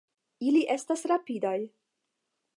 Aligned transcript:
Ili 0.51 0.63
estas 0.75 1.05
rapidaj. 1.13 1.55